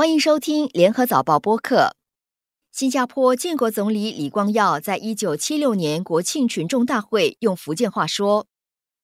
[0.00, 1.90] 欢迎收听联合早报播客。
[2.72, 8.46] 新加坡建国总理李光耀在一九七六年国庆群众大会用福建话说：“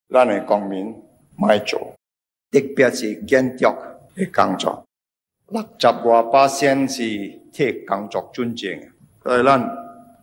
[0.09, 0.95] 咱的公民
[1.37, 1.79] 买做，
[2.51, 3.67] 特别是建筑
[4.15, 4.87] 的工作，
[5.49, 7.03] 六十外八先是
[7.53, 8.91] 替工作尊敬，
[9.23, 9.61] 所以咱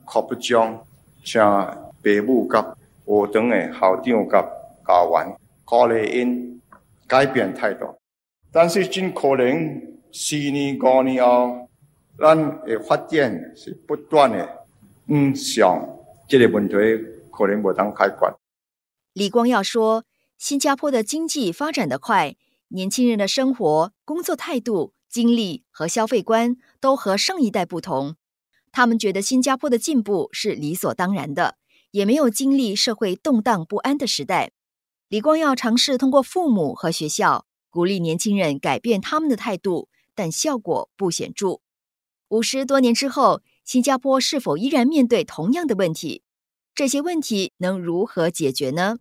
[0.08, 0.84] 可不将
[1.24, 4.42] 像父母甲学堂的校长甲
[4.88, 6.60] 教员鼓励因
[7.06, 7.96] 改变态度，
[8.52, 11.68] 但是真可能。”四年、五年后，
[12.20, 14.68] 咱的发展是不断的
[15.08, 15.84] 嗯向
[16.30, 16.76] 这个问题
[17.32, 18.32] 可能无当开关。
[19.14, 20.06] 李光耀说
[20.38, 22.36] ：“新加坡的经济发展的快，
[22.68, 28.16] 年轻人的生活、工作态度、经历和消费观都和上一代不同。
[28.72, 31.58] 他们觉得新加坡的进步是理所当然的，
[31.90, 34.52] 也没有经历社会动荡不安的时代。”
[35.10, 39.90] 李光耀尝试通过父母和学校鼓励年轻人改变他们的态度。
[40.16, 41.60] 但效果不显著。
[42.30, 46.24] 五十多年之后，新加坡是否依然面对同样的问题？
[46.74, 48.98] 这些问题能如何解决呢？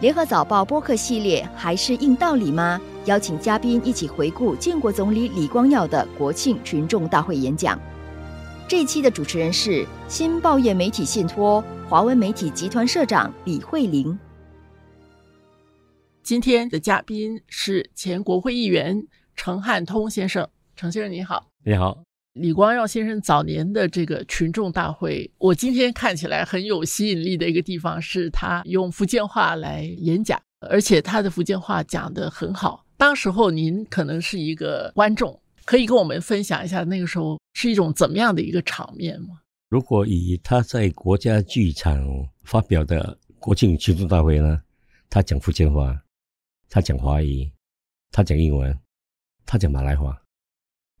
[0.00, 2.80] 联合早报播客系列还是硬道理吗？
[3.06, 7.76] 邀请嘉宾一起回顾建国总理李光耀的国庆群众大会演讲。
[8.68, 14.16] 这一期的主持人是新报业媒体信托华文媒体集团社长李慧玲。
[16.22, 19.02] 今天的嘉宾是前国会议员
[19.34, 20.46] 陈汉通先生，
[20.76, 21.48] 陈先生你好。
[21.64, 22.02] 你好，
[22.34, 32.84] 李光耀先生早年的这个群众大会，我今天看起来很有吸引力的一个地方是他用福建话来演讲，而且他的福建话讲得很好。
[32.98, 35.40] 当时候您可能是一个观众。
[35.64, 39.40] 可以跟我们分享一下那个时候是一种怎么样的一个场面吗？
[39.68, 42.06] 如果以他在国家剧场
[42.44, 44.62] 发表的国庆庆祝大会呢，
[45.10, 46.00] 他讲福建话，
[46.70, 47.50] 他讲华语，
[48.12, 48.78] 他讲英文，
[49.44, 50.16] 他讲马来话。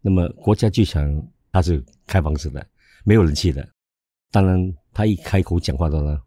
[0.00, 2.66] 那么国家剧场它是开放式的，
[3.04, 3.66] 没有人气的。
[4.32, 6.20] 当然，他一开口讲话的呢，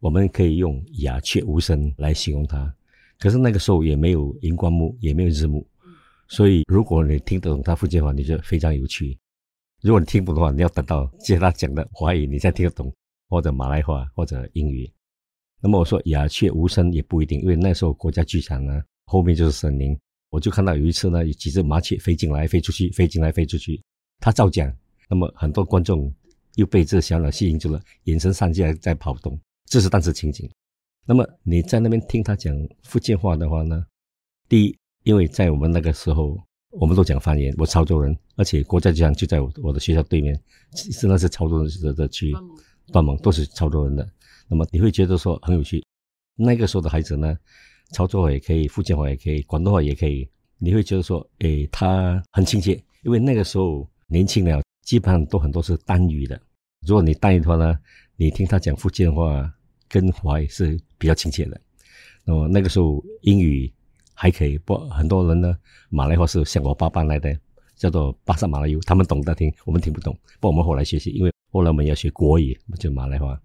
[0.00, 2.74] 我们可以用鸦雀无声来形容他。
[3.18, 5.68] 可是那个时候也没有荧光幕，也没有字幕。
[6.28, 9.14] 所以，如果你听得懂他福建话，你就非常有趣；
[9.86, 12.92] 如果你听不懂的话，你要等到接他讲的华语，你才听得懂，
[13.28, 14.92] 或者马来话，或者英语。
[15.60, 19.96] 那么我说鸦雀无声也不一定，因为那时候国家剧场呢，后面就是森林。
[20.30, 23.80] 我就看到有一次呢，有几只麻雀飞进来、飞出去、飞进来、飞出去，
[24.18, 24.68] 他照讲。
[25.08, 26.12] 那么很多观众
[26.56, 30.50] 又被这小鸟吸引住了，眼神上下在跑动，这是当时情景。
[31.06, 32.52] 那么你在那边听他讲
[32.82, 33.86] 福建话的话呢，
[34.48, 34.76] 第一。
[35.04, 36.36] 因为在我们那个时候，
[36.78, 37.54] 我们都讲方言。
[37.56, 40.38] 我潮州人，而且国家机场就在我我的学校对面，
[41.00, 42.34] 真的是潮州人的区，
[42.92, 44.06] 端蒙都是潮州人的。
[44.48, 45.82] 那么你会觉得说很有趣。
[46.36, 47.36] 那个时候的孩子呢，
[47.92, 50.28] 潮州话也可以，福建话也可以，广东话也可以。
[50.58, 52.72] 你会觉得说，诶，他很亲切。
[53.02, 56.40] 因为那个时候年轻了基本上都很多是单语的。
[56.86, 57.78] 如果你单语的话呢，
[58.16, 59.50] 你听他讲福建话
[59.88, 61.60] 跟华语是比较亲切的。
[62.24, 63.72] 那么那个时候英语。
[64.18, 65.54] 还可以，不很多人呢。
[65.90, 67.38] 马来话是向我爸爸来的，
[67.76, 70.16] 叫做巴萨马来语，他们懂得听，我们听不懂。
[70.40, 73.38] 不，我们后来学习，因为后来我们要学国语，就马来话。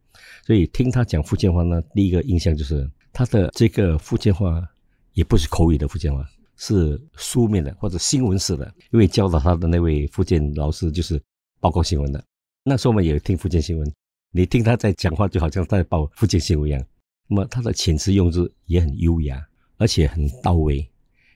[0.45, 4.65] 所以听他讲福建话呢，第一个印象就是他的这个福建话
[5.13, 8.73] 也不是口语的福建话，是书面的或者新闻式的。
[8.91, 11.21] 因为教导他的那位福建老师就是
[11.59, 12.23] 报告新闻的。
[12.63, 13.93] 那时候我们也听福建新闻，
[14.31, 16.81] 你听他在讲话，就好像在报福建新闻一样。
[17.27, 19.45] 那么他的遣词用字也很优雅。
[19.81, 20.87] 而且很到位，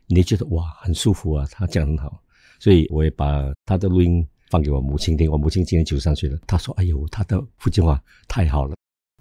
[0.06, 2.22] 你觉得哇，很舒服啊，他讲很好，
[2.59, 5.31] 所以我也把他的录音放给我母亲听。
[5.31, 8.75] 我母亲今年九十三岁了，她说：“哎呦，他的福建话太好了。”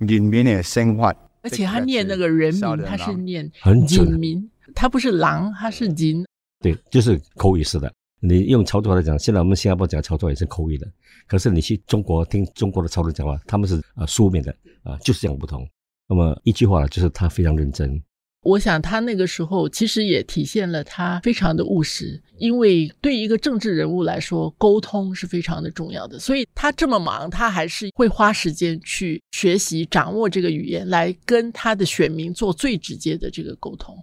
[0.06, 1.06] 人民的生活，
[1.40, 6.26] 而且他念那个人民，他是念人民，他不是狼，他是人。
[6.60, 7.90] 对，就是口语式的。
[8.20, 10.86] 你用潮州话来讲，现在我们新加坡讲潮州也是口语的，
[11.26, 15.66] 可是你去中国听中国的潮州讲话，他们是啊书面的啊，就是这样不同。
[16.06, 17.98] 那么一句话就是他非常认真。
[18.44, 26.18] 我想他那个时候其实也体现了他非常的务实，因为对一个政治人物来说，沟通是非常的重要的。
[26.18, 33.96] 所以他这么忙，他还是会花时间去学习、掌握这个语言，来跟他的选民做最直接的这个沟通。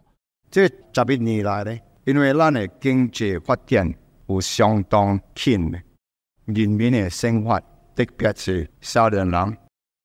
[0.49, 0.73] 这十
[1.13, 3.93] 一年来呢，因为咱的经济发展
[4.27, 5.79] 有相当紧的，
[6.47, 7.59] 人民的生活
[7.95, 9.57] 特别是少年人，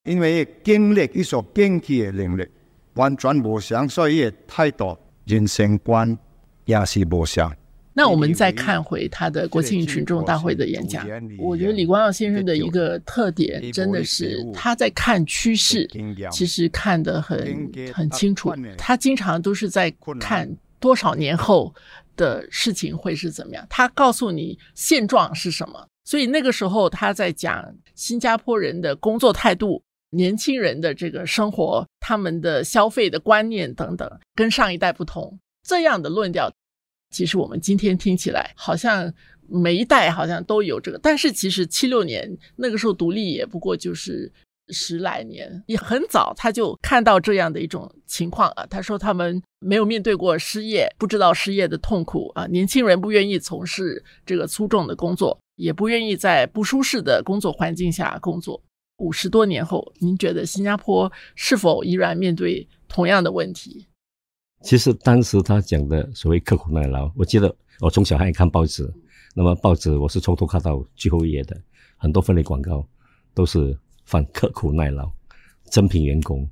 [0.05, 2.47] 因为经历一所经济的能力。
[2.97, 6.19] 完全无相，所以态度、人生观
[6.65, 7.55] 也是无相。
[7.99, 11.07] 那我们再看回他的国庆群众大会的演讲，
[11.39, 15.89] 我觉得李光耀先生的一个特点真的是他在看趋势，
[16.31, 18.53] 其实看得很很清楚。
[18.77, 19.91] 他经常都是在
[20.21, 20.47] 看
[20.79, 21.75] 多少年后
[22.17, 25.89] 的事情会是怎么样，他告诉你现状是什么。
[26.05, 27.65] 所以那个时候他在讲
[27.95, 36.51] 新加坡人的工作态度、年轻人的这个生活、他们的消费的观念等等，跟上一代不同这样的论调。
[37.11, 39.13] 其实我们今天听起来好像
[39.49, 44.31] 每一代好像都有这个，但是其实七六年那个时候独立也不过就是
[44.71, 48.67] 十来年，也很早他就看到这样的一种情况啊。
[48.69, 52.47] 他说他们没有面对过失业，不知道失业的痛苦啊。
[52.47, 58.61] 年轻人不愿意从事这个粗重的工作，也不愿意在不舒适的工作环境下工作。
[58.99, 63.87] 五十多年后，您觉得新加坡是否依然面对同样的问题？
[64.63, 68.91] 其实当时他讲的所谓刻苦耐劳，我记得我从小爱看报纸，
[69.35, 71.61] 那么报纸我是从头看到最后一页的，
[71.99, 72.87] 很多分类广告
[73.35, 75.13] 都是反刻苦耐劳，
[75.65, 76.49] 增聘员工，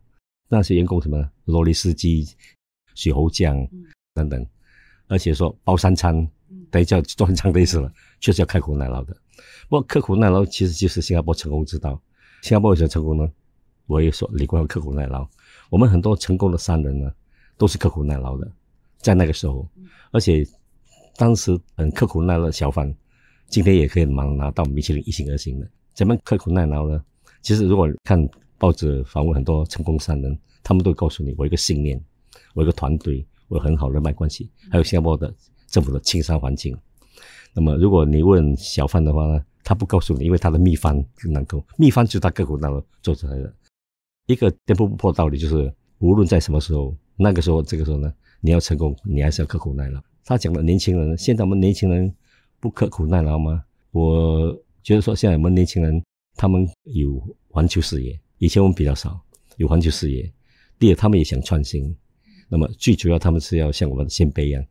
[0.48, 2.28] 那些员工什么罗利斯基、
[2.94, 3.56] 水猴酱
[4.12, 4.46] 等等，
[5.08, 6.14] 而且说包三餐，
[6.70, 7.90] 等于叫 赚餐的意思了，
[8.20, 9.16] 确实要刻苦耐劳的。
[9.68, 12.00] 不过刻苦耐劳其实就是新加坡成功之道。
[12.44, 13.26] 新加坡为什么成功呢？
[13.86, 15.26] 我也说李光耀刻苦耐劳，
[15.70, 17.10] 我们很多成功的商人呢。
[17.56, 18.50] 都是刻苦耐劳的，
[18.98, 19.66] 在那个时候，
[20.10, 20.44] 而且
[21.16, 22.92] 当时很刻苦耐劳的小贩，
[23.46, 25.66] 今天也可以拿拿到米其林一星二星的。
[25.94, 27.02] 怎么刻苦耐劳呢？
[27.40, 31.98] 其实如果看报纸访问很多成功商人，他们都告诉你：我一个信念，
[32.54, 35.32] 我一个团队，我有很好人脉关系，还有新加坡的
[35.68, 36.76] 政府的青商环境。
[37.54, 43.52] 那么如果你问小贩的话呢，他不告诉你，因为他的秘方更能够，秘方就是他刻苦耐劳做出来的。
[44.26, 46.94] 一个颠扑不破的道理就是，无论在什么时候。
[47.16, 50.02] 那个时候，这个时候呢，你要成功，你还是要刻苦耐劳。
[50.24, 52.12] 他讲的年轻人，现在我们年轻人
[52.58, 53.64] 不刻苦耐劳吗？
[53.92, 54.52] 我
[54.82, 56.02] 觉得说，现在我们年轻人
[56.34, 59.20] 他们有环球视野，以前我们比较少
[59.58, 60.28] 有环球视野。
[60.76, 61.96] 第二，他们也想创新。
[62.48, 64.64] 那么最主要，他们是要像我们的先辈一样，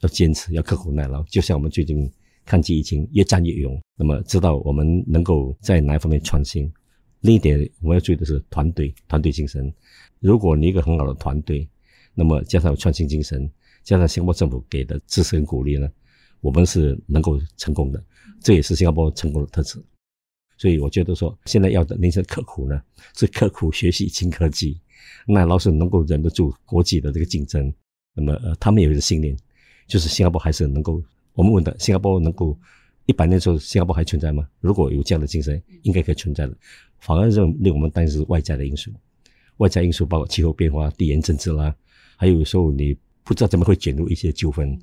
[0.00, 1.22] 要坚持，要刻苦耐劳。
[1.24, 2.10] 就像我们最近
[2.44, 3.80] 抗击疫情，越战越勇。
[3.96, 6.70] 那么知道我们能够在哪一方面创新。
[7.20, 9.72] 另一点，我们要注意的是团队，团队精神。
[10.18, 11.68] 如果你一个很好的团队，
[12.14, 13.48] 那么加上有创新精神，
[13.84, 15.88] 加上新加坡政府给的支持跟鼓励呢，
[16.40, 18.04] 我们是能够成功的。
[18.40, 19.80] 这也是新加坡成功的特质。
[20.58, 22.82] 所以我觉得说，现在要的那些刻苦呢，
[23.16, 24.80] 是刻苦学习新科技，
[25.26, 27.72] 那老是能够忍得住国际的这个竞争。
[28.14, 29.36] 那么呃，他们有一个信念，
[29.86, 31.00] 就是新加坡还是能够。
[31.34, 32.58] 我们问的，新加坡能够
[33.06, 34.46] 一百年之后新加坡还存在吗？
[34.60, 36.54] 如果有这样的精神，应该可以存在的。
[36.98, 38.90] 反而令令我们担心是外在的因素，
[39.56, 41.74] 外在因素包括气候变化、地缘政治啦。
[42.16, 44.78] 还有时候你不知道怎么会卷入一些纠纷。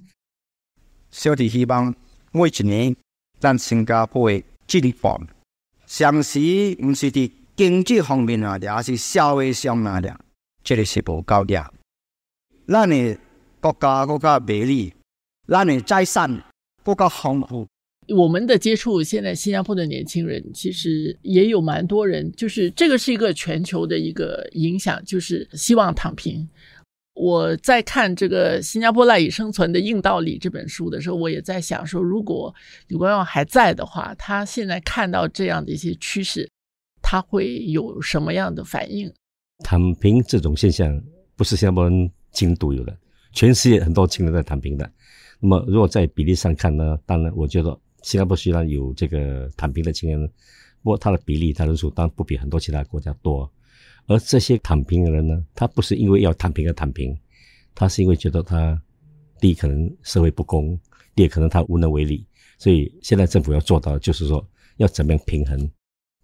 [1.11, 1.93] 小弟希望
[2.31, 2.95] 每一年
[3.39, 5.27] 咱新加坡的治理方，
[5.85, 6.39] 相时
[6.83, 10.19] 唔是伫经济方面啊，也是社会上啊的，
[10.63, 11.73] 这里是无够的。
[12.67, 13.17] 咱的
[13.61, 14.93] 国家国家美丽，
[15.49, 16.43] 咱的财产
[16.83, 17.67] 国家丰富。
[18.15, 26.47] 我们的接触，现在新加坡的年轻人其实也有蛮多人，就是这个是一个全球的一个影响，就是希望躺平。
[27.13, 32.53] 我在看这个《新加坡赖以生存的硬道理》这本书的时候，我也在想说，如果
[32.87, 36.49] 李光耀还在的话，他现在看到这样的一些趋势，
[37.01, 39.11] 他会有什么样的反应？
[39.63, 40.99] 躺平这种现象
[41.35, 42.97] 不是新加坡人仅独有的，
[43.33, 44.89] 全世界很多青年在躺平的。
[45.39, 46.99] 那么，如果在比例上看呢？
[47.05, 50.19] 当然，我觉得新加坡虽然有这个躺平的青年，
[50.83, 53.49] 不过它的比例、它人数当然不比很多其他国家多。
[54.07, 57.15] 而这些躺平的人呢，他不是因为要躺平而躺平，
[57.75, 58.81] 他是因为觉得他
[59.39, 60.77] 第一可能社会不公，
[61.15, 62.25] 第二可能他无能为力，
[62.57, 64.43] 所以现在政府要做到就是说
[64.77, 65.71] 要怎么样平衡，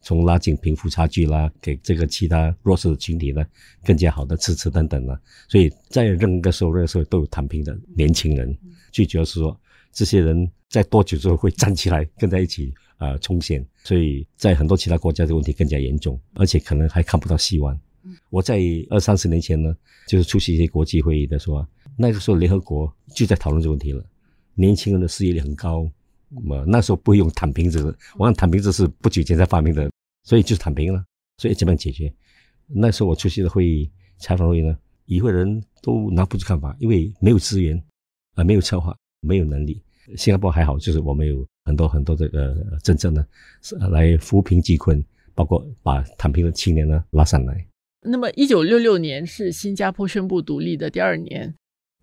[0.05, 3.43] 从拉近贫富差距啦，给这个其他弱势的群体呢
[3.83, 5.19] 更加好的支持等等呢，
[5.49, 8.57] 所以在任何时候、任何时候都有躺平的年轻人，
[8.91, 9.59] 最主要是说
[9.91, 12.73] 这些人在多久之后会站起来跟在一起。
[12.97, 17.77] 啊，冲线，所以在很多其他国家的问题更加严重，而且可能还看不到希望。
[18.29, 18.57] 我在
[18.89, 19.75] 二三十年前呢，
[20.07, 24.01] 就是出席一些国际会议的时候，那个时候联合国就在讨论这个问题了。
[24.53, 25.85] 年轻人的失业率很高，
[26.43, 29.89] 么那时候不会用躺平这个，我看躺平这是不久前才发明的，
[30.23, 31.03] 所以就是躺平了。
[31.37, 32.13] 所以怎么解决？
[32.67, 37.81] 那时候我出席的会议采访会议呢，与会人都拿不出看法，因为没有资源，
[38.35, 39.81] 啊，没有策划，没有能力。
[40.15, 41.45] 新加坡还好，就是我们有。
[41.67, 43.25] 很多很多这个政策呢，
[43.63, 47.67] 是来扶贫济困，包括把躺平的青年呢拉上来。
[48.01, 51.51] 那么，一九六六年是新加坡宣布独立的第二年，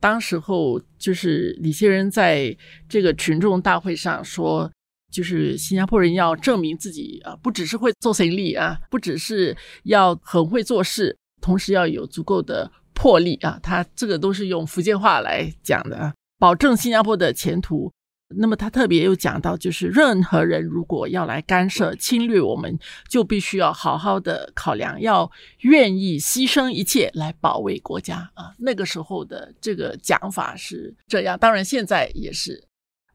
[0.02, 2.54] 当时候就是李先生在
[2.88, 4.68] 这个群众大会上说，
[5.12, 13.60] 就是新加坡人要证明自己啊，不只是会做生意啊，不只是要很会做事，同时要有足够的魄力啊。
[13.62, 17.92] 他这个都是用福建话来讲的啊，保证新加坡的前途。
[18.36, 28.52] 那么他特别又讲到，就是任何人如果要来干涉、侵略，我们就必须要好好的考量，要愿意牺牲一切来保卫国家啊。
[28.58, 32.68] 那个时候的这个讲法是这样，当然现在也是。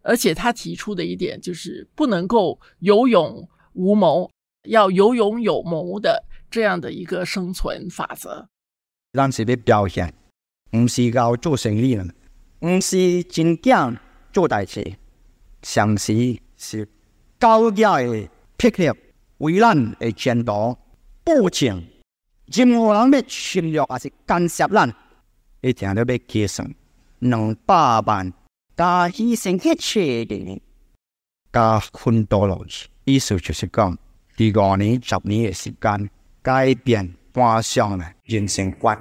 [0.03, 4.31] 而且他提出的一点就是不能够有勇无谋，
[4.69, 8.47] 要有勇有谋的这样的一个生存法则。
[9.11, 10.13] 咱是要表现，
[10.77, 12.05] 唔是要做生意了，
[12.61, 13.97] 唔是真正
[14.31, 14.93] 做大事。
[15.67, 16.87] 上时是
[17.37, 18.97] 高价的霹雳，
[19.39, 20.77] 为咱的前途
[21.25, 21.83] 保证。
[22.45, 24.89] 任何人要侵略还是干涉咱，
[25.59, 26.73] 一定都要计算
[27.19, 28.31] 两百万
[28.77, 30.61] 加牺牲一切的
[31.51, 32.87] 加奋斗落去。
[33.03, 33.97] 意思就是讲，
[34.37, 36.09] 第五年、十年的时间，
[36.41, 38.97] 改变半上的人生观。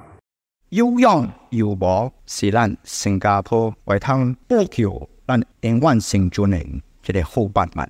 [0.71, 5.09] 有勇有谋是咱新加坡为通保求。
[5.27, 6.59] 但永远生存的
[7.03, 7.89] 这个好办法，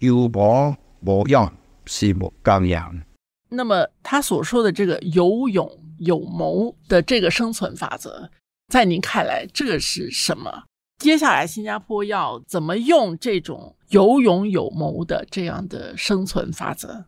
[0.00, 0.74] 有谋
[1.06, 1.50] 无勇
[1.86, 3.02] 是无刚样。
[3.48, 8.28] 那么他所说的这个有勇有谋的这个生存法则，
[8.68, 10.64] 在您看来，这个是什么？
[10.98, 17.04] 接下来新加坡要怎么用这种有勇有谋的这样的生存法则？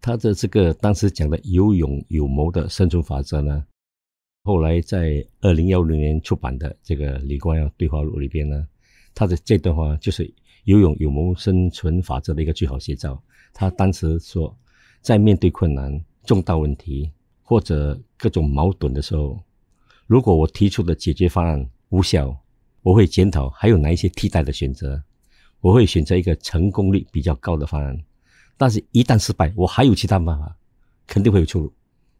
[0.00, 3.64] 他的这个当时讲的有勇有谋的生存法则呢？
[4.44, 8.66] 后来在二零幺零年出版的这个李光耀对话录里边呢？
[9.14, 10.32] 他的这段话就是
[10.64, 13.20] 有勇有谋生存法则的一个最好写照。
[13.52, 14.56] 他当时说，
[15.00, 17.10] 在面对困难、重大问题
[17.42, 19.38] 或者各种矛盾的时候，
[20.06, 22.34] 如果我提出的解决方案无效，
[22.82, 25.02] 我会检讨还有哪一些替代的选择，
[25.60, 27.98] 我会选择一个成功率比较高的方案。
[28.56, 30.56] 但是，一旦失败，我还有其他办法，
[31.06, 31.72] 肯定会有出路。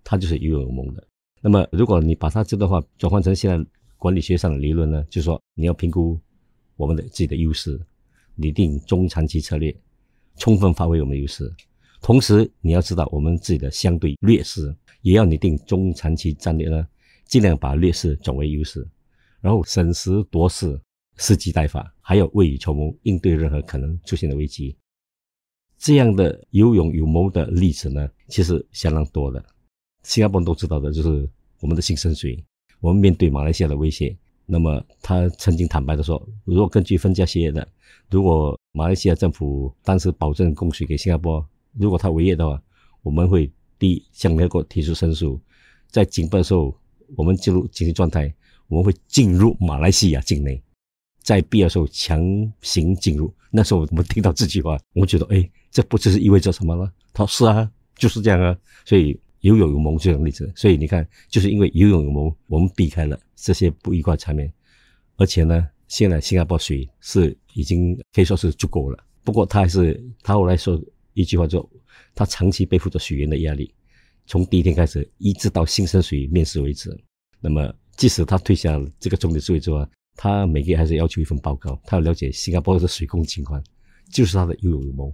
[0.04, 1.06] 他就是有勇有谋的。
[1.40, 6.18] 那么，如果你把他这段话转换成现在管理学上的理论呢，就是说你要评估。
[6.82, 7.80] 我们的自己的优势，
[8.34, 9.72] 拟定中长期策略，
[10.36, 11.48] 充分发挥我们的优势。
[12.00, 16.84] 同时，你要知道我们自己的相对劣势，也要拟定中长期战略呢，
[17.26, 18.84] 尽量把劣势转为优势，
[19.40, 20.76] 然后审时度势，
[21.18, 24.76] 伺机待发，还有未雨绸缪，应对任何可能出现的危机。
[25.78, 29.44] 这样的有勇有谋的例子呢，其实相当多的。
[30.02, 32.44] 新加坡人都知道的，就是我们的新生水，
[32.80, 34.16] 我们面对马来西亚的威胁。
[34.44, 37.66] 那么他曾经坦白的说，如果根据分家协议的，
[38.10, 41.44] 如果马来西亚政府当时保证供水给新加坡，
[41.78, 42.62] 如果他违约的话，
[43.02, 45.40] 我们会第一向联合国提出申诉，
[45.88, 46.74] 在紧迫的时候，
[47.16, 48.32] 我们进入紧急状态，
[48.68, 50.62] 我们会进入马来西亚境内，
[51.22, 52.20] 在必要的时候强
[52.60, 53.32] 行进入。
[53.50, 56.92] 那时候我们听到这句话，我觉得，哎，这不就是意味着什么了？
[57.12, 59.18] 他说是啊，就是这样啊，所以。
[59.42, 64.52] 有勇有谋这种例子，所以你看，就是因为有勇有谋，我们避开了这些不愉快场面。
[65.16, 69.04] 而且呢，现在新加坡水是已经可以说是足够了。
[69.24, 70.80] 不过他还是他后来说
[71.14, 71.68] 一句话，就
[72.14, 73.74] 他长期背负着水源的压力，
[74.26, 76.96] 从第一天开始一直到新生水面试为止。
[77.40, 79.84] 那么即使他退下这个总理职位之后，
[80.14, 83.60] 他每个月还是要求一份报告，他要了解新加坡的水供情况，
[84.12, 85.12] 就是他的有勇有谋。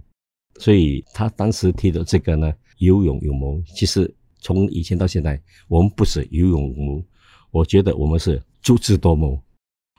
[0.59, 4.13] 所以他当时提的这个呢，有勇有谋，其实。
[4.39, 7.03] 从以前到现在，我们不是有勇无谋，
[7.51, 9.39] 我觉得我们是足智多谋。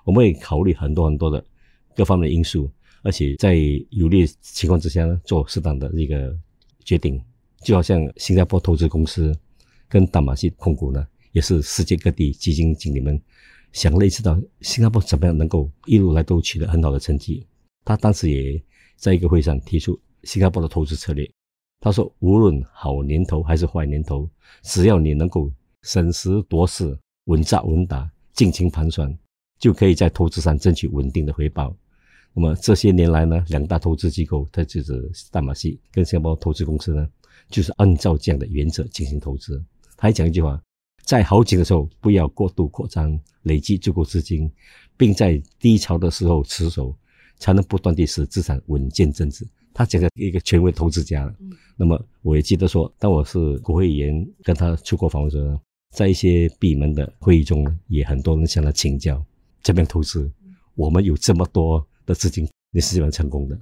[0.04, 1.44] 我们会考虑很多很多的
[1.94, 2.70] 各方面的因素，
[3.02, 3.54] 而且在
[3.90, 6.36] 有利情况之下呢，做适当的一个
[6.84, 7.22] 决定。
[7.62, 9.38] 就好像新加坡投资公司
[9.86, 13.20] 跟大马戏控股呢，也是世界各地基金经理们
[13.72, 17.46] 想类似到新加坡怎么样能够一路来都取得很好的成绩。
[17.84, 18.60] 他当时也
[18.96, 21.30] 在一个会上提出新加坡的投资策略。
[21.80, 24.28] 他说：“无论好年头还是坏年头，
[24.62, 25.50] 只要你能够
[25.82, 26.94] 审时度势、
[27.24, 29.18] 稳扎稳打、尽情盘算，
[29.58, 31.74] 就可以在投资上争取稳定的回报。
[32.34, 37.08] 那么这些年来呢，两大投资机构，它就是大马戏跟新加坡投资公司呢，
[37.48, 39.58] 就是按照这样的原则进行投资。
[39.96, 40.62] 他还讲一句话：
[41.06, 44.52] 在好景的时候不要过度扩张，累积足够资金，
[44.98, 46.94] 并在低潮的时候持守，
[47.38, 51.34] 才能不断地使资产稳健增值。”他整个一个权威投资家了。
[51.76, 55.58] 那么我也记得说，当我是国会议员跟他出国访问时，
[55.94, 59.24] 在一些闭门的会议中，也很多人向他请教
[59.62, 60.30] 这边投资。
[60.74, 63.58] 我们有这么多的资金，你是怎么成功的？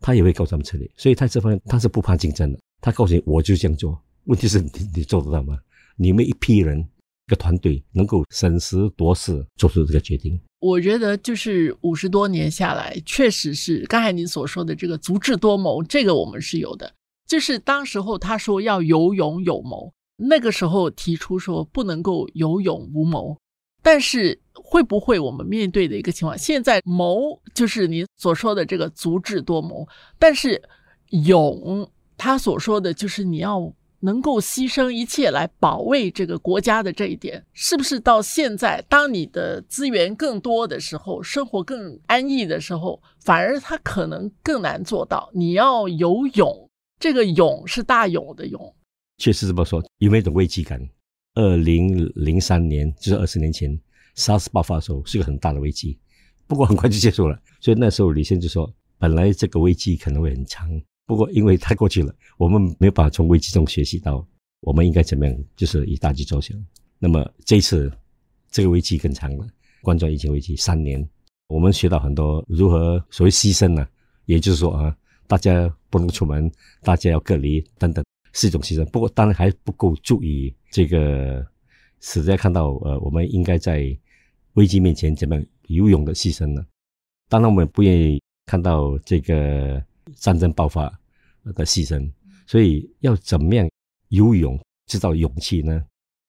[0.00, 0.88] 他也会告诉他们策略。
[0.96, 2.58] 所以他这方面他是不怕竞争的。
[2.80, 4.00] 他告诉你，我就这样做。
[4.24, 5.58] 问题是你你做得到吗？
[5.96, 10.38] 你们一批人一个团队能够审时度势做出这个决定。
[10.60, 16.92] 我觉得就是五十多年下来，确实是刚才您所说的这个足智多谋，这个我们是有的。
[17.26, 23.36] 就是当时候他说要有勇有谋，那个时候提出说不能够有勇无谋。
[23.82, 29.86] 但是会不会我们面对的一个情况，现在谋就是您所说的这个足智多谋，
[30.18, 30.60] 但是
[31.10, 33.72] 勇他所说的就是你要。
[34.00, 45.30] 能够牺牲一切来保卫这个国家的这一点，是不是到现在，当你的资源更多的时候，生活更安逸的时候，反而他可能更难做到？
[45.34, 48.74] 你要有勇，这个勇是大勇的勇。
[49.18, 50.80] 确实这么说，有没有一种危机感？
[51.34, 53.76] 二零零三年，就是二十年前
[54.16, 55.98] ，SARS 爆发的时候，是个很大的危机，
[56.46, 57.36] 不过很快就结束了。
[57.60, 60.68] 所以那时候李先就说，本来这个危机可能会很长。
[61.08, 64.22] 不过，因为太过去了，我们没有办法从危机中学习到
[64.60, 66.54] 我们应该怎么样，就是以大局着想。
[66.98, 67.90] 那么这一次
[68.50, 69.46] 这个危机更长了，
[69.80, 71.02] 冠状疫情危机三年，
[71.46, 73.88] 我们学到很多如何所谓牺牲呢？
[74.26, 74.94] 也就是说啊，
[75.26, 78.84] 大家不能出门，大家要隔离等等，是一种牺牲。
[78.90, 81.42] 不过当然还不够注意这个
[82.00, 83.98] 实在看到呃，我们应该在
[84.56, 86.66] 危机面前怎么样有勇的牺牲呢？
[87.30, 89.82] 当然我们不愿意看到这个。
[90.16, 90.88] 战争爆发
[91.54, 92.10] 的牺牲，
[92.46, 93.68] 所以要怎么样
[94.08, 95.84] 有勇制造勇气呢？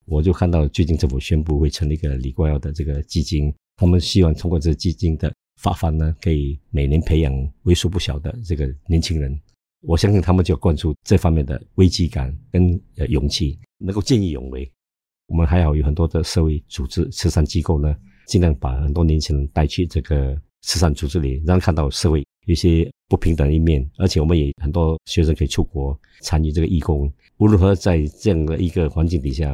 [0.06, 7.32] 我就看到最近政府宣布会成立一个李光耀的这个基金，他们希望通过这基金的发放呢，可以每年培养
[7.62, 9.38] 为数不小的这个年轻人。
[9.82, 14.70] 我相信他们就要灌输这方面的危机感跟呃勇气，能够见义勇为。
[15.26, 17.96] 我们还好有很多的社会组织、慈善机构呢，
[18.26, 22.24] 尽量把很多年轻人带去这个慈善组织里，让看到社会。
[22.46, 27.12] 有些不平等的一面，而且我们也很多学生可以出国参与这个义工。
[27.36, 29.50] 无论如何，在这样的一个环境底下，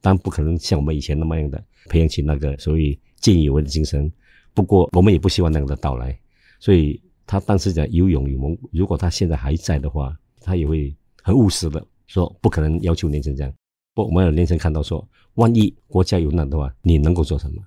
[0.00, 4.10] 当然不可能像我们以前那么样的培养起那个所谓见义勇为的精神。
[4.54, 6.18] 不过，我们也不希望那样的到来。
[6.58, 13.52] 所以他当时讲有勇有谋，如果他现在还在的话，他也会很务实的说，不可能要求年轻人这样。
[13.94, 17.62] 不，我们有年轻人看到说，万一国家有难的话，你能够做什么？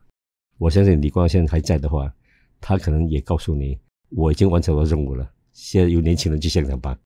[0.57, 2.13] 我相信李光现在还在的话，
[2.63, 3.77] 他可能也告诉你。
[4.15, 6.97] 我已经完成了任务了，现在有年轻人去现场办。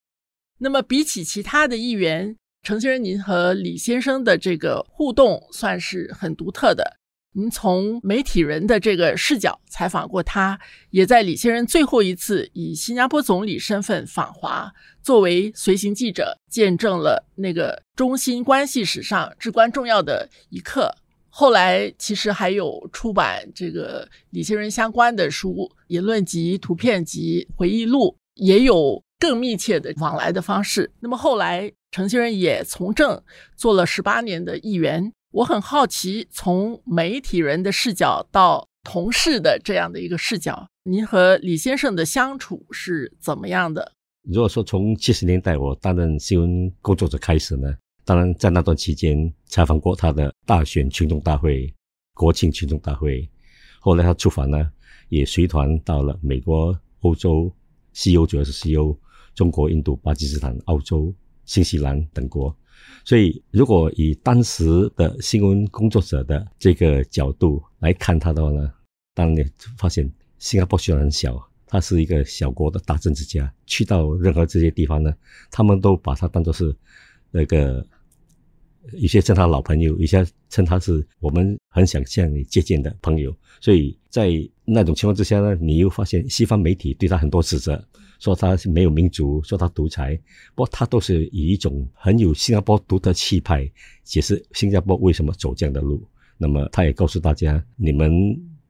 [0.59, 6.97] 那么，比起其他的议员，程先生，您和李先生的这个互动算是很独特的。
[7.33, 20.93] 您从媒体人的这个视角采访过他，也在李先生最后一次以新加坡总理身份访华，作为随行记者，见证了那个中新关系史上至关重要的一刻。
[21.39, 30.91] 后来其实还有出版这个李先生相关的书，言论集、图片集、回忆录，也有更密切的往来的方式。
[30.99, 33.21] 那么后来程先生也从政
[33.55, 35.13] 做了十八年的议员。
[35.31, 43.91] 我很好奇，从媒体人的视角到同事的这样的一个视角，您和李先生的相处是怎么样的？
[44.23, 47.75] 如果说从七十年代我担任新闻工作者开始呢？
[48.07, 51.69] 当然，在那段期间采访过他的大选群众大会、
[52.13, 53.29] 国庆群众大会。
[53.81, 54.71] 后来他出访呢，
[55.09, 57.53] 也随团到了美国、欧洲、
[57.91, 58.97] 西欧，主要是西欧、
[59.35, 62.55] 中国、印度、巴基斯坦、澳洲、新西兰等国。
[63.03, 68.71] 所以，如果以当时的新闻工作者的这个角度来看他的话呢，
[69.13, 75.13] 当然你发现新加坡虽然很小，他是一个小国的大政治家，去到任何这些地方呢，
[75.51, 76.73] 他们都把他当作是
[77.31, 77.85] 那个。
[78.93, 83.35] 有些称他老朋友，有些称他是我们很想向你借鉴的朋友。
[83.59, 84.31] 所以在
[84.65, 87.83] 那种情况之下呢，你又发现西方媒体对他很多指责，
[88.19, 90.15] 说他是没有民主，说他独裁。
[90.55, 93.69] 不过他都是以一种很有新加坡独特气派，
[94.03, 96.03] 解释新加坡为什么走这样的路。
[96.37, 98.11] 那么他也告诉大家，你们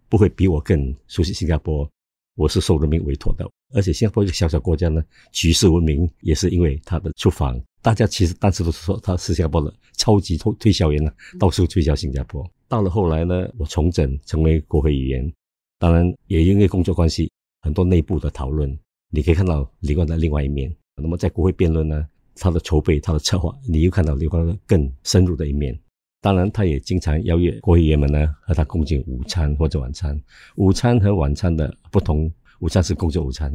[0.07, 1.89] 不会比我更熟悉新加坡，
[2.37, 3.45] 我是受人民委托的。
[3.73, 7.59] 而且新加坡一个小小国家呢，举世闻名也是因为他的出访。
[7.81, 12.49] 大家其实当时都是说他是新加坡的超级推推销员呢，到处推销新加坡。
[12.69, 15.33] 到了后来呢，我重整成为国会议员，
[15.79, 18.77] 当然也因为工作关系，很多内部的讨论，
[19.09, 20.73] 你可以看到李光的另外一面。
[20.95, 25.77] 那么在国会辩论呢，他的筹备、他的策划，你又看到李光的更深入的一面。
[26.21, 30.19] 当然，他也经常邀约国会爷们呢和他共进午餐或者晚餐。
[30.55, 33.51] 午餐和晚餐的不同，午餐是工作午餐，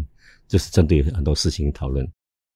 [0.49, 2.09] 就是针对很多事情讨论。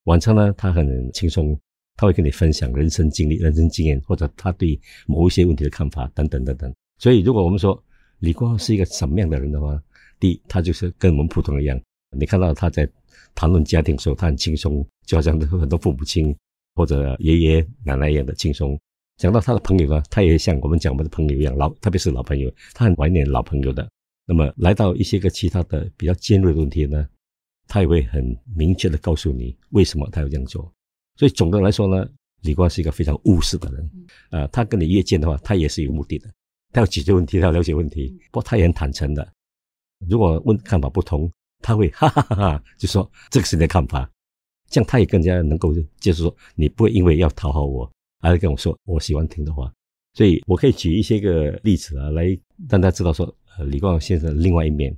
[0.05, 1.59] 晚餐呢，他很轻松。
[1.99, 6.71] 他会跟你分享人生经历、人生经验，或者他对某一些问题的看法等等等等。
[6.99, 7.83] 所以，如果我们说
[8.19, 9.83] 李光耀是一个什么样的人的话，
[10.21, 11.81] 第一，他就是跟我们普通人一样。
[12.15, 12.87] 你看到他在
[13.35, 16.37] 谈论家庭的时候，他很轻松，就好像很多父母亲
[16.75, 18.79] 或者爷爷奶奶一样的轻松。
[19.17, 23.89] 讲到他的朋友呢，他也像我们讲我们的朋友一样，老特别是老朋友，他很怀念老朋友的。
[24.27, 27.09] 那么来到一些个其他的比较尖锐的问题呢，
[27.67, 30.71] 他也会很明确的告诉你为什么他要这样做。
[31.17, 32.07] 所以总的来说呢，
[32.43, 33.91] 李光是一个非常务实的人。
[34.31, 36.29] 呃，他跟你约见的话，他也是有目的的，
[36.73, 38.09] 他要解决问题，他要了解问题。
[38.31, 39.27] 不过他也很坦诚的，
[40.07, 41.31] 如果问看法不同，
[41.63, 44.11] 他会哈哈哈哈就说这个是你的看法，
[44.69, 47.91] 这样他也更加能够接受说你不会因为要讨好我。
[48.29, 49.73] 还跟我说我喜欢听的话，
[50.15, 52.27] 所以我可以举一些个例子啊，来
[52.69, 53.27] 让大家知道说，
[53.59, 54.97] 呃，李光先生另外一面。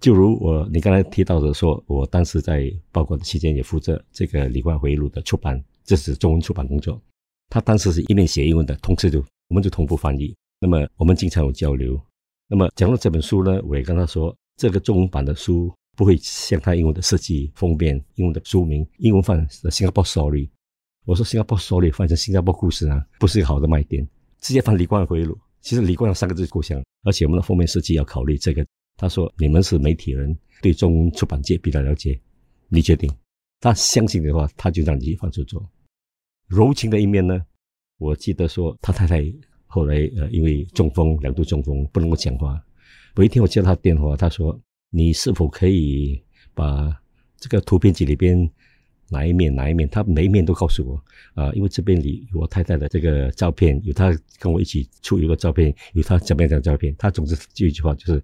[0.00, 6.98] 就如我你刚才提到的，说我当时在报国的期间也负责这个李光回忆录的出版，这是中文出版工作。
[7.50, 10.34] 他当时是一面写英文的，同时就我们就同步翻译。
[10.58, 12.00] 那么我们经常有交流。
[12.48, 20.48] 那么讲到这本书呢，我也跟他说，这个中文版的书不会像他英文的设计封面、英文的书名、英文版的 Singapore Story。
[21.06, 24.06] 我说新加坡手里翻成新加坡故事啊，不是一个好的卖点。
[24.40, 28.64] 直接翻李光的回忆录，其实李光有三个字故乡，而且我们的封面设计要考虑这个。
[28.96, 32.18] 他说：“你们是媒体人，对中文出版界比较了解，
[32.68, 33.10] 你决定。”
[33.60, 35.66] 他相信的话，他就让你放手做。
[36.48, 37.40] 柔情的一面呢？
[37.98, 39.22] 我记得说他太太
[39.66, 42.62] 后来呃因为中风，两度中风不能够讲话。
[43.16, 44.58] 有一天我接到他电话，他说
[44.90, 46.22] ：“你是否可以
[46.54, 46.94] 把
[47.38, 48.38] 这个图片集里边？”
[49.10, 56.94] 哪一面哪一面，他每一面都告诉我啊，因为这边里有我太太的这个照片，有他跟我一起出一个照片，有他怎么样的照片。
[56.96, 58.22] 他总之就一句话，就是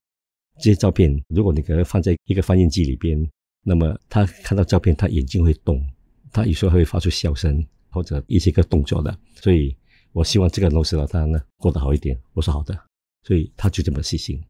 [0.58, 3.28] 这些照片，如果你给他放在一个翻印机里边，
[3.62, 5.84] 那么他看到照片，他眼睛会动，
[6.32, 9.18] 他有时候还会发出笑声或者一些个动作的。
[9.34, 9.76] 所以
[10.12, 12.16] 我希望这个罗斯老大呢过得好一点。
[12.32, 12.78] 我说好的，
[13.24, 14.40] 所以他就这么细心。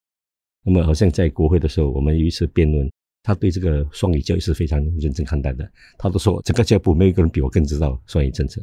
[0.63, 2.91] 那么好像在国会的时候，我们有一次辩论。
[3.27, 5.69] 他对这个双语教育是非常认真看待的。
[5.99, 8.63] 他都说，整个教育部没有一个人比我更知道双语政策。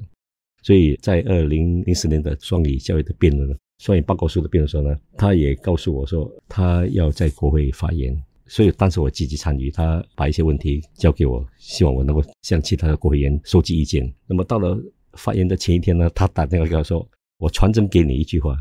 [0.62, 8.18] 所以在二零零四年的双语教育的辩论呢、双语报告书的辩论时候呢，他也告诉我说，他要在国会发言。
[8.48, 14.10] 所以当时我积极参与，他把一些问题交给我，希望我能够向其他的国会议员收集意见。
[14.26, 14.82] 那么到了
[15.14, 17.06] 发言的前一天呢，他打电话给我说
[17.40, 18.56] ：“我传真给你一句话，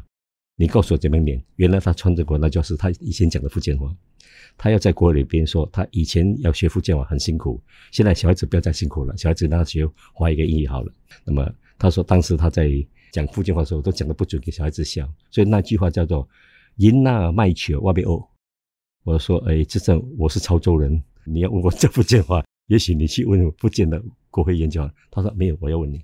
[0.62, 3.92] 你告诉我怎么念。”原来他穿着过，那就是他以前讲的福建话。
[4.56, 10.92] 他要在国里边说，他以前要学福建话很辛苦，现在小孩子不要再辛苦了，小孩子让他学华语跟英语好了。
[11.24, 12.70] 那么他说，当时他在
[13.10, 16.28] 讲福建话的时候都讲的不准，给小孩子笑，所以那句话叫做
[16.78, 18.24] “银那卖球外边哦”。
[19.02, 26.00] 我说：“哎，这正我是潮州人，你要问我这福建话，也许你去问福建的国会研究啊。”他说：“没有，我要问你。”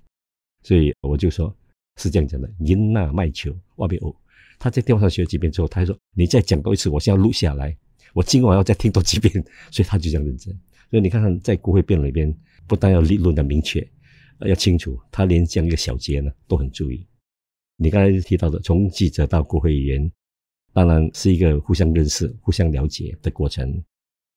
[0.64, 1.54] 所以我就说，
[1.96, 4.12] 是这样讲的：“银那卖球外边哦。”
[4.58, 7.76] 他在电话上学了几遍之后，他还说：“你再讲多一次，我先要录下来。”
[8.14, 9.32] 我今晚要再听多几遍，
[9.70, 10.52] 所以他就这样认真。
[10.90, 12.34] 所以你看看，在国会辩论里边，
[12.66, 13.86] 不但要理论的明确，
[14.40, 17.06] 要清楚，他连这样一个小节呢都很注意。
[17.76, 20.10] 你刚才提到的，从记者到国会议员，
[20.72, 23.80] 当然是一个互相认识、互相了解的过程。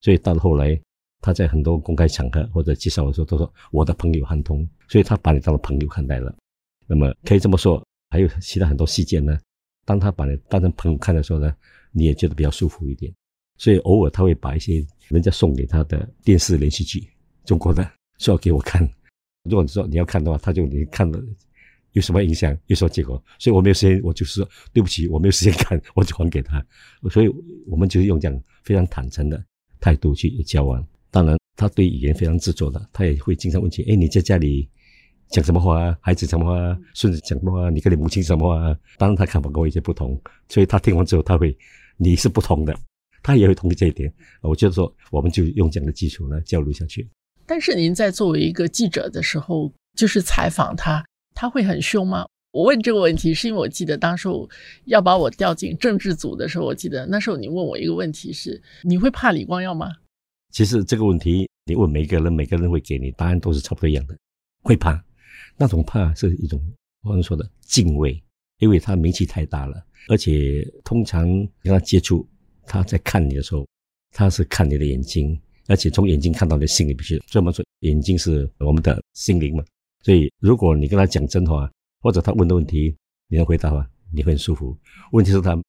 [0.01, 0.79] 所以到了后来，
[1.21, 6.35] 他在很多公开场合或者介绍的时候，都说我的朋友汉通，所以他把你当了朋友看待了。
[6.85, 9.39] 那么可以这么说，还有其他很多细节呢。
[9.85, 11.53] 当他把你当成朋友看的时候呢，
[11.91, 13.13] 你也觉得比较舒服一点。
[13.57, 17.07] 所以偶尔他会把一些人家送给他的电视连续剧，
[17.45, 18.81] 中国的说给我看。
[19.43, 21.21] 如果你说你要看的话，他就你看了
[21.91, 23.23] 有什么影响，有什么结果。
[23.37, 26.63] 所以我没有时间，我就是说对不起，我没有时间看，我就还给他。
[27.11, 27.27] 所以
[27.67, 29.43] 我们就是用这样非常坦诚的
[29.79, 30.83] 态度去交往。
[31.11, 34.67] 当然，他对语言非常执着的，他也会经常问起：哎，你在家里
[35.31, 35.97] 讲什么话啊？
[36.01, 36.77] 孩子什么话？
[36.93, 37.69] 孙子讲什么话？
[37.69, 38.77] 你跟你母亲什么话？
[38.97, 41.57] 当然，他看法跟我有些不同，所以他听完之后，他会
[41.97, 42.75] 你是不同的。
[43.23, 47.07] 他也会同意这一点，我觉得说，我们就用这样的基础来交流下去。
[47.45, 52.25] 但是您在作为一个记者的时候，就是采访他，他会很凶吗？
[52.51, 54.27] 我问这个问题，是因为我记得当时
[54.85, 59.91] 要把我调进政治组的时候，我记得那时候你问我一个问题是：你会怕李光耀吗？
[60.51, 64.17] 其实这个问题你问每个人，每个人会给你答案都是差不多一样的，
[64.63, 64.99] 会怕。
[65.61, 66.59] 那种怕是一种
[67.03, 68.19] 我们说的敬畏，
[68.57, 71.27] 因为他名气太大了，而且通常
[71.61, 72.27] 跟他接触。
[72.65, 73.67] 他在看你的时候，
[74.11, 77.17] 他是看你的眼睛，而且从眼睛看到你的心里去。
[77.27, 79.63] 所以我们说，眼睛是我们的心灵嘛。
[80.03, 81.69] 所以，如果你跟他讲真话，
[81.99, 82.95] 或者他问的问题，
[83.27, 84.75] 你能回答吗，你会很舒服。
[85.11, 85.59] 问题是他，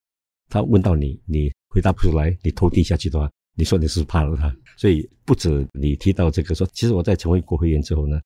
[0.48, 4.55] 他问到你，你回答不出来，你头低下去的话，你说你是怕了他。
[4.76, 8.20] 所以，不止你提到这个，说其实我在成为国会议员之后呢，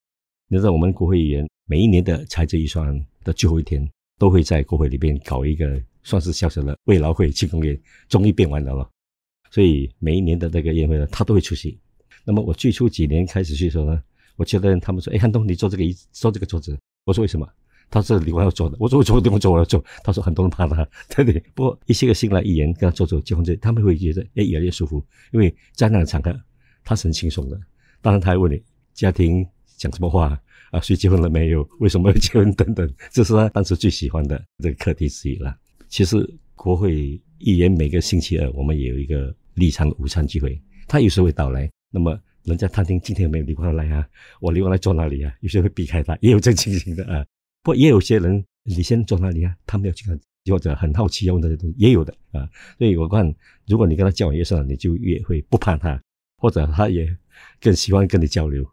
[0.48, 5.82] 你知道我们国会议员每一年的财政预算的最后一天，都会在国会里边搞一个。
[6.08, 7.76] 算是小小的慰劳会庆功宴，
[8.08, 8.88] 终于变完了了。
[9.50, 11.76] 所以每一年的那个宴会呢，他都会出席。
[12.24, 14.00] 那么我最初几年开始去的时候呢，
[14.36, 17.44] 我觉得他们说：“哎，汉东，你坐这个椅，坐这个桌子。”我说：“为什么？”
[17.90, 19.84] 他说你我要做的，我说我做我做我要做。
[20.04, 21.42] 他说很多人怕他，对不对？
[21.56, 26.32] 不过一些个新来议员跟他做做结婚这，他们会觉得哎越来越舒服，因为在那个场合
[26.84, 27.60] 他是很轻松的。
[28.00, 28.62] 当然他还问你
[28.94, 29.44] 家庭
[29.76, 31.68] 讲什么话啊，谁结婚了没有？
[31.78, 35.56] 为什么要结婚等等，这是他当时最喜欢的这个课题之一了。
[35.88, 41.70] 其实国会议员每个星期二我们也有一个立场午餐聚会，他有时会到来。
[41.90, 44.06] 那么人家餐厅今天有没有李光来啊？
[44.40, 45.32] 我李光来坐哪里啊？
[45.40, 47.24] 有些会避开他，也有这情形的啊。
[47.62, 49.54] 不，也有些人你先坐哪里啊？
[49.66, 50.18] 他没有去看，
[50.50, 52.48] 或者很好奇要问这些东西，也有的啊。
[52.78, 53.32] 所以我看，
[53.66, 56.00] 如果你跟他交往越深，你就越会不怕他，
[56.38, 57.08] 或者他也
[57.60, 58.64] 更喜欢跟你交流。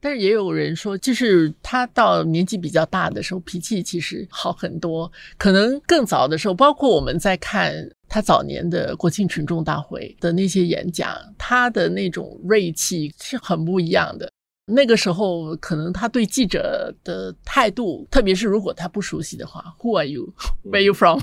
[0.00, 5.10] 但是也有人说，就是他到年纪比较大的时候，脾气其实好很多。
[5.36, 7.74] 可能更早的时候，包括我们在看
[8.08, 14.30] 他早年的国庆群众大会的那些演讲，他的那种锐气是很不一样的。
[14.70, 20.32] 那个时候，可能他对记者的态度，特别是如果他不熟悉的话，Who are you?
[20.64, 21.20] Where you from?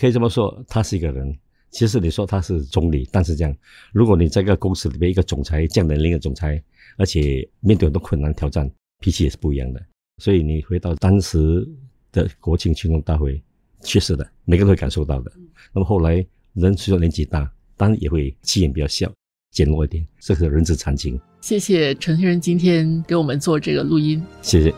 [0.00, 1.38] 可以这么说，他是一个人。
[1.74, 3.52] 其实你说他是总理，但是这样，
[3.92, 6.62] 如果你在一个公司里面一个总裁这样的另一个总裁。
[6.96, 9.82] 而且面对很多困难挑战，脾气也是不一样的。
[10.18, 11.66] 所以你回到当时
[12.12, 13.42] 的国庆群众大会，
[13.82, 15.32] 确实的，每个人都会感受到的。
[15.72, 19.12] 那么后来人随着年纪大，当然也会气焰比较小，
[19.50, 21.18] 减弱一点，这是人之常情。
[21.40, 24.72] 谢谢陈先生今天给我们做这个录音，谢谢。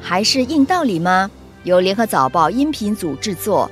[0.00, 1.28] 还是硬道理吗？
[1.64, 3.70] 由联合早报音频组制作，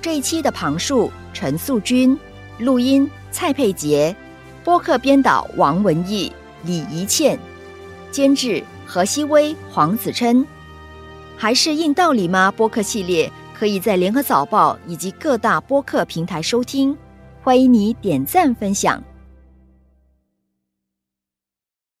[0.00, 2.18] 这一期的旁述陈素君
[2.58, 3.08] 录音。
[3.30, 4.16] 蔡佩杰，
[4.64, 6.32] 播客编导王文义、
[6.64, 7.38] 李怡倩，
[8.10, 10.46] 监制何希微、黄子琛。
[11.36, 12.50] 还是硬道理吗？
[12.50, 16.96] 播客系列可以在联合早报以及各大播客平台收听，
[17.42, 19.02] 欢迎你点赞分享。